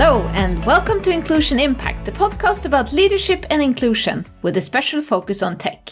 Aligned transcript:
Hello, 0.00 0.22
and 0.34 0.64
welcome 0.64 1.02
to 1.02 1.10
Inclusion 1.10 1.58
Impact, 1.58 2.04
the 2.04 2.12
podcast 2.12 2.66
about 2.66 2.92
leadership 2.92 3.44
and 3.50 3.60
inclusion 3.60 4.24
with 4.42 4.56
a 4.56 4.60
special 4.60 5.02
focus 5.02 5.42
on 5.42 5.58
tech. 5.58 5.88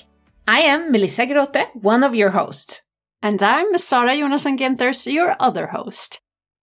I 0.46 0.60
am 0.60 0.92
Melissa 0.92 1.26
Grote, 1.26 1.66
one 1.74 2.04
of 2.04 2.14
your 2.14 2.30
hosts. 2.30 2.82
And 3.20 3.42
I'm 3.42 3.76
Sara 3.76 4.10
Jonasson 4.10 4.60
Genters, 4.60 5.08
your 5.08 5.34
other 5.40 5.66
host. 5.66 6.20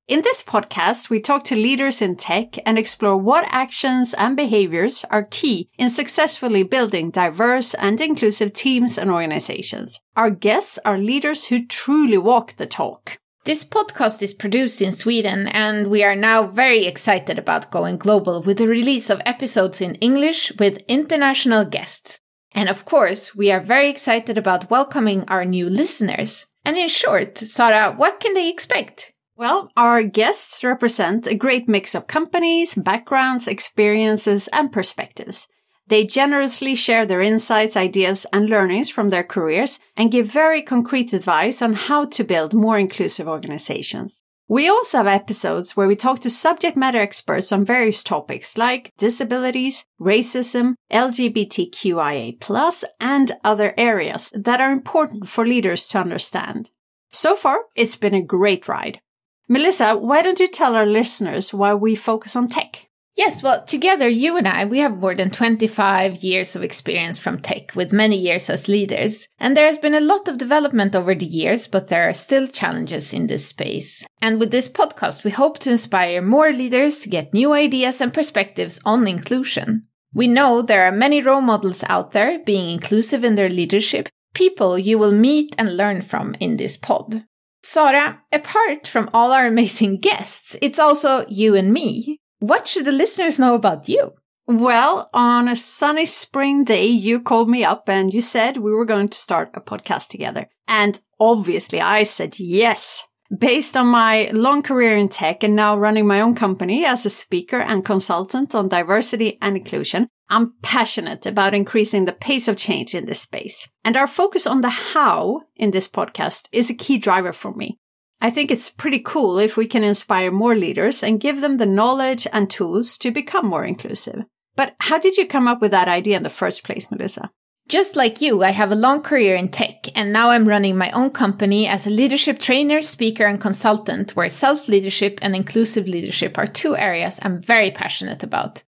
In 0.08 0.22
this 0.22 0.42
podcast, 0.42 1.10
we 1.10 1.20
talk 1.20 1.44
to 1.44 1.56
leaders 1.58 2.02
in 2.02 2.16
tech 2.16 2.56
and 2.66 2.78
explore 2.78 3.18
what 3.18 3.46
actions 3.52 4.14
and 4.14 4.38
behaviors 4.38 5.04
are 5.10 5.28
key 5.30 5.70
in 5.78 5.90
successfully 5.90 6.64
building 6.64 7.12
diverse 7.12 7.74
and 7.74 8.00
inclusive 8.00 8.54
teams 8.54 8.98
and 8.98 9.12
organizations. 9.12 10.00
Our 10.16 10.30
guests 10.30 10.80
are 10.86 10.98
leaders 10.98 11.50
who 11.50 11.66
truly 11.66 12.18
walk 12.18 12.54
the 12.54 12.68
talk. 12.68 13.20
This 13.46 13.66
podcast 13.66 14.22
is 14.22 14.34
produced 14.34 14.82
in 14.82 14.94
Sweden, 14.94 15.50
and 15.50 15.90
we 15.90 16.02
are 16.02 16.16
now 16.16 16.48
very 16.48 16.86
excited 16.86 17.38
about 17.38 17.72
going 17.72 17.98
global 17.98 18.42
with 18.42 18.58
the 18.58 18.70
release 18.70 19.10
of 19.10 19.22
episodes 19.26 19.82
in 19.82 19.96
English 19.96 20.54
with 20.60 20.82
international 20.88 21.66
guests. 21.66 22.22
And 22.54 22.70
of 22.70 22.86
course, 22.86 23.36
we 23.36 23.52
are 23.52 23.60
very 23.60 23.90
excited 23.90 24.38
about 24.38 24.70
welcoming 24.70 25.26
our 25.28 25.44
new 25.44 25.68
listeners. 25.68 26.48
And 26.64 26.78
in 26.78 26.88
short, 26.88 27.38
Sara, 27.38 27.92
what 27.92 28.22
can 28.22 28.34
they 28.34 28.50
expect? 28.50 29.12
Well, 29.36 29.70
our 29.76 30.04
guests 30.04 30.64
represent 30.64 31.28
a 31.28 31.36
great 31.36 31.68
mix 31.68 31.94
of 31.96 32.08
companies, 32.08 32.76
backgrounds, 32.76 33.50
experiences, 33.50 34.48
and 34.54 34.72
perspectives. 34.72 35.50
They 35.94 36.06
generously 36.06 36.74
share 36.74 37.06
their 37.06 37.22
insights, 37.22 37.78
ideas, 37.78 38.26
and 38.34 38.50
learnings 38.50 38.90
from 38.90 39.10
their 39.10 39.24
careers 39.24 39.80
and 39.96 40.12
give 40.12 40.26
very 40.26 40.64
concrete 40.64 41.14
advice 41.14 41.62
on 41.62 41.74
how 41.74 42.06
to 42.06 42.24
build 42.24 42.56
more 42.56 42.80
inclusive 42.80 43.28
organizations. 43.28 44.20
We 44.48 44.68
also 44.68 44.98
have 44.98 45.06
episodes 45.06 45.78
where 45.78 45.88
we 45.88 45.96
talk 45.96 46.20
to 46.22 46.32
subject 46.32 46.76
matter 46.76 46.98
experts 46.98 47.52
on 47.52 47.64
various 47.64 48.02
topics 48.02 48.58
like 48.58 48.92
disabilities, 48.98 49.86
racism, 50.02 50.74
LGBTQIA+, 50.92 52.84
and 53.00 53.32
other 53.44 53.76
areas 53.78 54.32
that 54.34 54.60
are 54.60 54.72
important 54.72 55.28
for 55.28 55.46
leaders 55.46 55.88
to 55.90 56.00
understand. 56.00 56.72
So 57.12 57.36
far, 57.36 57.66
it's 57.76 57.98
been 57.98 58.16
a 58.16 58.22
great 58.24 58.68
ride. 58.68 59.00
Melissa, 59.48 59.96
why 59.96 60.24
don't 60.24 60.40
you 60.40 60.48
tell 60.48 60.76
our 60.76 60.88
listeners 60.88 61.54
why 61.54 61.76
we 61.76 61.94
focus 61.94 62.36
on 62.36 62.48
tech? 62.48 62.90
Yes, 63.16 63.44
well, 63.44 63.64
together, 63.64 64.08
you 64.08 64.38
and 64.38 64.48
I, 64.48 64.66
we 64.66 64.80
have 64.80 64.98
more 64.98 65.14
than 65.14 65.30
25 65.30 66.24
years 66.24 66.56
of 66.56 66.64
experience 66.64 67.20
from 67.20 67.40
tech 67.40 67.76
with 67.76 67.94
many 67.94 68.18
years 68.18 68.50
as 68.50 68.68
leaders. 68.68 69.28
And 69.38 69.56
there 69.56 69.68
has 69.68 69.78
been 69.78 69.94
a 69.94 70.00
lot 70.00 70.28
of 70.28 70.40
development 70.40 70.96
over 70.96 71.14
the 71.14 71.26
years, 71.26 71.68
but 71.68 71.90
there 71.90 72.10
are 72.10 72.14
still 72.14 72.48
challenges 72.48 73.14
in 73.14 73.28
this 73.28 73.46
space. 73.46 74.04
And 74.20 74.40
with 74.40 74.50
this 74.50 74.68
podcast, 74.68 75.24
we 75.24 75.30
hope 75.30 75.60
to 75.60 75.70
inspire 75.70 76.24
more 76.24 76.52
leaders 76.52 77.02
to 77.02 77.10
get 77.10 77.36
new 77.36 77.54
ideas 77.54 78.02
and 78.02 78.12
perspectives 78.12 78.82
on 78.84 79.08
inclusion. 79.08 79.88
We 80.16 80.28
know 80.28 80.64
there 80.64 80.86
are 80.86 80.92
many 80.92 81.22
role 81.22 81.42
models 81.42 81.84
out 81.88 82.14
there 82.14 82.40
being 82.40 82.72
inclusive 82.72 83.24
in 83.24 83.36
their 83.36 83.50
leadership, 83.50 84.10
people 84.34 84.80
you 84.80 84.98
will 84.98 85.12
meet 85.12 85.54
and 85.60 85.78
learn 85.78 86.02
from 86.02 86.36
in 86.40 86.58
this 86.58 86.78
pod. 86.78 87.26
Sara, 87.62 88.22
apart 88.32 88.88
from 88.88 89.10
all 89.14 89.32
our 89.32 89.46
amazing 89.46 90.00
guests, 90.02 90.58
it's 90.64 90.80
also 90.80 91.26
you 91.30 91.54
and 91.56 91.72
me. 91.72 92.20
What 92.44 92.68
should 92.68 92.84
the 92.84 92.92
listeners 92.92 93.40
know 93.40 93.56
about 93.56 93.88
you? 93.88 94.16
Well, 94.48 95.10
on 95.14 95.48
a 95.48 95.56
sunny 95.56 96.06
spring 96.06 96.66
day, 96.66 96.88
you 96.88 97.22
called 97.22 97.50
me 97.50 97.64
up 97.64 97.88
and 97.88 98.14
you 98.14 98.20
said 98.20 98.58
we 98.58 98.74
were 98.74 98.84
going 98.86 99.08
to 99.08 99.18
start 99.18 99.52
a 99.54 99.62
podcast 99.62 100.10
together. 100.10 100.50
And 100.68 101.00
obviously 101.22 101.80
I 101.80 102.04
said 102.04 102.38
yes. 102.38 103.08
Based 103.34 103.78
on 103.78 103.88
my 103.88 104.30
long 104.34 104.62
career 104.62 104.98
in 104.98 105.08
tech 105.08 105.42
and 105.42 105.56
now 105.56 105.78
running 105.78 106.06
my 106.06 106.20
own 106.20 106.36
company 106.36 106.86
as 106.86 107.06
a 107.06 107.10
speaker 107.10 107.60
and 107.62 107.86
consultant 107.86 108.54
on 108.54 108.68
diversity 108.68 109.38
and 109.42 109.56
inclusion, 109.56 110.10
I'm 110.30 110.56
passionate 110.62 111.26
about 111.26 111.54
increasing 111.54 112.04
the 112.04 112.12
pace 112.12 112.50
of 112.50 112.58
change 112.58 112.94
in 112.94 113.06
this 113.06 113.22
space. 113.22 113.70
And 113.86 113.96
our 113.96 114.06
focus 114.06 114.46
on 114.46 114.60
the 114.60 114.70
how 114.70 115.44
in 115.56 115.72
this 115.72 115.88
podcast 115.88 116.50
is 116.52 116.70
a 116.70 116.76
key 116.76 116.98
driver 116.98 117.32
for 117.32 117.54
me. 117.54 117.80
I 118.24 118.30
think 118.30 118.52
it's 118.52 118.70
pretty 118.70 119.02
cool 119.04 119.38
if 119.38 119.58
we 119.58 119.68
can 119.68 119.84
inspire 119.84 120.32
more 120.32 120.56
leaders 120.56 121.04
and 121.04 121.20
give 121.20 121.42
them 121.42 121.58
the 121.58 121.66
knowledge 121.66 122.26
and 122.32 122.50
tools 122.50 122.98
to 123.00 123.12
become 123.12 123.46
more 123.46 123.66
inclusive. 123.66 124.24
But 124.56 124.78
how 124.80 124.98
did 124.98 125.18
you 125.18 125.28
come 125.28 125.46
up 125.46 125.60
with 125.60 125.72
that 125.72 125.90
idea 125.90 126.16
in 126.16 126.24
the 126.24 126.30
first 126.30 126.64
place, 126.64 126.90
Melissa? 126.90 127.32
Just 127.68 127.98
like 127.98 128.22
you, 128.22 128.42
I 128.42 128.52
have 128.52 128.72
a 128.72 128.76
long 128.76 129.02
career 129.02 129.36
in 129.36 129.50
tech, 129.50 129.88
and 129.94 130.14
now 130.14 130.30
I'm 130.30 130.48
running 130.48 130.78
my 130.78 130.90
own 130.92 131.10
company 131.10 131.68
as 131.68 131.86
a 131.86 131.90
leadership 131.90 132.40
trainer, 132.40 132.82
speaker, 132.82 133.26
and 133.26 133.42
consultant, 133.42 134.16
where 134.16 134.30
self 134.30 134.70
leadership 134.70 135.20
and 135.22 135.36
inclusive 135.36 135.90
leadership 135.90 136.38
are 136.38 136.48
two 136.48 136.78
areas 136.78 137.20
I'm 137.24 137.42
very 137.42 137.72
passionate 137.72 138.24
about. 138.24 138.64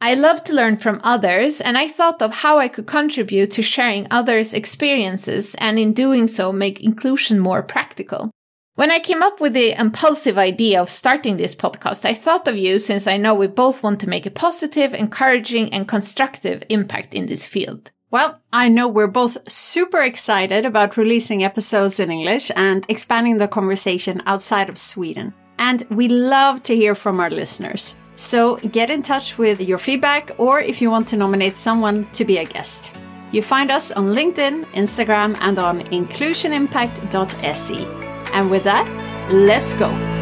I 0.00 0.14
love 0.14 0.44
to 0.44 0.54
learn 0.54 0.76
from 0.76 1.02
others, 1.04 1.60
and 1.60 1.76
I 1.76 1.88
thought 1.88 2.22
of 2.22 2.36
how 2.36 2.56
I 2.56 2.68
could 2.68 2.86
contribute 2.86 3.50
to 3.52 3.62
sharing 3.62 4.06
others' 4.10 4.54
experiences 4.54 5.54
and 5.56 5.78
in 5.78 5.92
doing 5.92 6.26
so 6.26 6.52
make 6.52 6.82
inclusion 6.82 7.38
more 7.38 7.62
practical. 7.62 8.30
When 8.76 8.90
I 8.90 8.98
came 8.98 9.22
up 9.22 9.40
with 9.40 9.52
the 9.52 9.70
impulsive 9.78 10.36
idea 10.36 10.82
of 10.82 10.88
starting 10.88 11.36
this 11.36 11.54
podcast, 11.54 12.04
I 12.04 12.12
thought 12.12 12.48
of 12.48 12.56
you 12.56 12.80
since 12.80 13.06
I 13.06 13.16
know 13.16 13.32
we 13.32 13.46
both 13.46 13.84
want 13.84 14.00
to 14.00 14.08
make 14.08 14.26
a 14.26 14.32
positive, 14.32 14.94
encouraging, 14.94 15.72
and 15.72 15.86
constructive 15.86 16.64
impact 16.68 17.14
in 17.14 17.26
this 17.26 17.46
field. 17.46 17.92
Well, 18.10 18.40
I 18.52 18.68
know 18.68 18.88
we're 18.88 19.06
both 19.06 19.48
super 19.48 20.02
excited 20.02 20.64
about 20.64 20.96
releasing 20.96 21.44
episodes 21.44 22.00
in 22.00 22.10
English 22.10 22.50
and 22.56 22.84
expanding 22.88 23.36
the 23.36 23.46
conversation 23.46 24.20
outside 24.26 24.68
of 24.68 24.76
Sweden. 24.76 25.34
And 25.56 25.86
we 25.88 26.08
love 26.08 26.64
to 26.64 26.74
hear 26.74 26.96
from 26.96 27.20
our 27.20 27.30
listeners. 27.30 27.96
So 28.16 28.56
get 28.56 28.90
in 28.90 29.04
touch 29.04 29.38
with 29.38 29.60
your 29.60 29.78
feedback 29.78 30.32
or 30.36 30.58
if 30.58 30.82
you 30.82 30.90
want 30.90 31.06
to 31.08 31.16
nominate 31.16 31.56
someone 31.56 32.08
to 32.14 32.24
be 32.24 32.38
a 32.38 32.44
guest. 32.44 32.96
You 33.30 33.40
find 33.40 33.70
us 33.70 33.92
on 33.92 34.06
LinkedIn, 34.06 34.64
Instagram, 34.72 35.36
and 35.40 35.60
on 35.60 35.84
inclusionimpact.se. 35.84 38.03
And 38.32 38.50
with 38.50 38.64
that, 38.64 38.86
let's 39.30 39.74
go. 39.74 40.13